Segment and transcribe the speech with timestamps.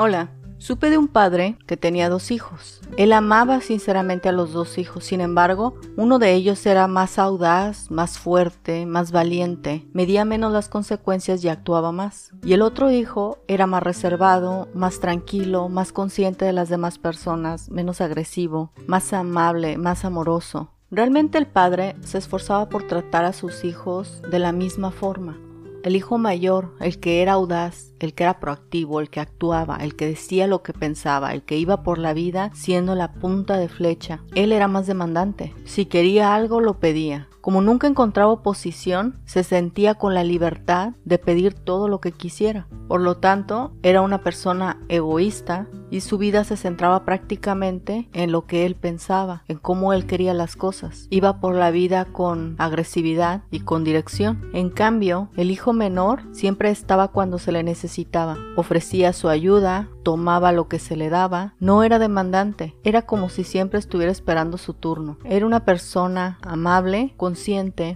[0.00, 2.80] Hola, supe de un padre que tenía dos hijos.
[2.96, 7.90] Él amaba sinceramente a los dos hijos, sin embargo, uno de ellos era más audaz,
[7.90, 12.30] más fuerte, más valiente, medía menos las consecuencias y actuaba más.
[12.44, 17.68] Y el otro hijo era más reservado, más tranquilo, más consciente de las demás personas,
[17.68, 20.70] menos agresivo, más amable, más amoroso.
[20.92, 25.38] Realmente el padre se esforzaba por tratar a sus hijos de la misma forma.
[25.84, 29.94] El hijo mayor, el que era audaz, el que era proactivo, el que actuaba, el
[29.94, 33.68] que decía lo que pensaba, el que iba por la vida siendo la punta de
[33.68, 35.54] flecha, él era más demandante.
[35.64, 37.28] Si quería algo lo pedía.
[37.48, 42.66] Como nunca encontraba oposición, se sentía con la libertad de pedir todo lo que quisiera.
[42.88, 48.46] Por lo tanto, era una persona egoísta y su vida se centraba prácticamente en lo
[48.46, 51.06] que él pensaba, en cómo él quería las cosas.
[51.08, 54.50] Iba por la vida con agresividad y con dirección.
[54.52, 60.52] En cambio, el hijo menor siempre estaba cuando se le necesitaba, ofrecía su ayuda, tomaba
[60.52, 64.72] lo que se le daba, no era demandante, era como si siempre estuviera esperando su
[64.72, 65.18] turno.
[65.24, 67.14] Era una persona amable,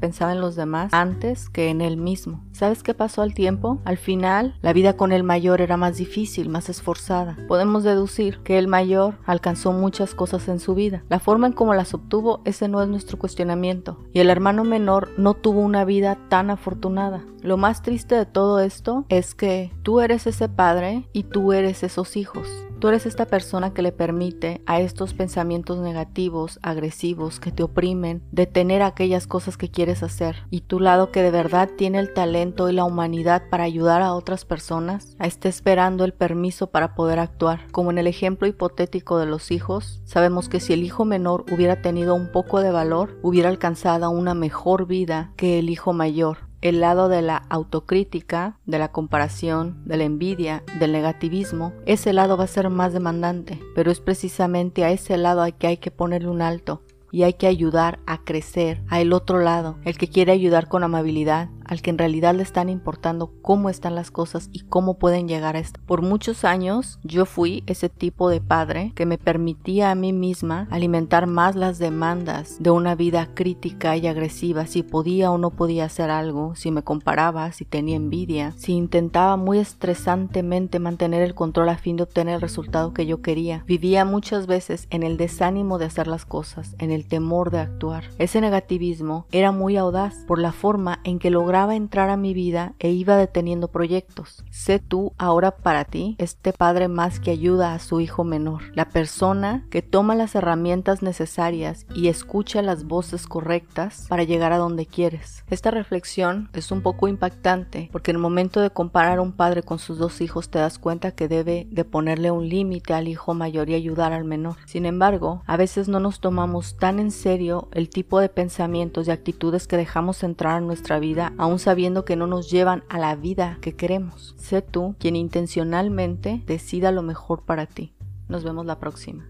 [0.00, 2.42] pensaba en los demás antes que en él mismo.
[2.52, 3.80] ¿Sabes qué pasó al tiempo?
[3.84, 7.36] Al final, la vida con el mayor era más difícil, más esforzada.
[7.48, 11.04] Podemos deducir que el mayor alcanzó muchas cosas en su vida.
[11.08, 13.98] La forma en cómo las obtuvo, ese no es nuestro cuestionamiento.
[14.12, 17.24] Y el hermano menor no tuvo una vida tan afortunada.
[17.42, 21.82] Lo más triste de todo esto es que tú eres ese padre y tú eres
[21.82, 22.48] esos hijos.
[22.84, 28.22] Tú eres esta persona que le permite a estos pensamientos negativos, agresivos, que te oprimen,
[28.30, 30.36] detener aquellas cosas que quieres hacer.
[30.50, 34.12] Y tu lado que de verdad tiene el talento y la humanidad para ayudar a
[34.12, 37.60] otras personas, está esperando el permiso para poder actuar.
[37.72, 41.80] Como en el ejemplo hipotético de los hijos, sabemos que si el hijo menor hubiera
[41.80, 46.80] tenido un poco de valor, hubiera alcanzado una mejor vida que el hijo mayor el
[46.80, 52.44] lado de la autocrítica, de la comparación, de la envidia, del negativismo, ese lado va
[52.44, 56.30] a ser más demandante, pero es precisamente a ese lado al que hay que ponerle
[56.30, 56.80] un alto
[57.12, 60.82] y hay que ayudar a crecer a el otro lado, el que quiere ayudar con
[60.82, 65.28] amabilidad, al que en realidad le están importando cómo están las cosas y cómo pueden
[65.28, 65.80] llegar a esto.
[65.86, 70.68] Por muchos años yo fui ese tipo de padre que me permitía a mí misma
[70.70, 75.86] alimentar más las demandas de una vida crítica y agresiva, si podía o no podía
[75.86, 81.68] hacer algo, si me comparaba, si tenía envidia, si intentaba muy estresantemente mantener el control
[81.70, 83.64] a fin de obtener el resultado que yo quería.
[83.66, 88.04] Vivía muchas veces en el desánimo de hacer las cosas, en el temor de actuar.
[88.18, 92.74] Ese negativismo era muy audaz por la forma en que lograba entrar a mi vida
[92.80, 94.44] e iba deteniendo proyectos.
[94.50, 98.88] Sé tú ahora para ti este padre más que ayuda a su hijo menor, la
[98.88, 104.86] persona que toma las herramientas necesarias y escucha las voces correctas para llegar a donde
[104.86, 105.44] quieres.
[105.48, 109.62] Esta reflexión es un poco impactante porque en el momento de comparar a un padre
[109.62, 113.32] con sus dos hijos te das cuenta que debe de ponerle un límite al hijo
[113.34, 114.56] mayor y ayudar al menor.
[114.66, 119.12] Sin embargo, a veces no nos tomamos tan en serio el tipo de pensamientos y
[119.12, 123.14] actitudes que dejamos entrar en nuestra vida aún sabiendo que no nos llevan a la
[123.16, 124.34] vida que queremos.
[124.38, 127.92] Sé tú quien intencionalmente decida lo mejor para ti.
[128.28, 129.28] Nos vemos la próxima.